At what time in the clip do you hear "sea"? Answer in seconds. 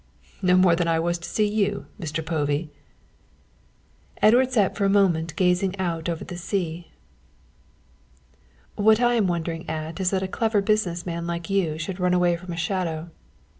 6.37-6.87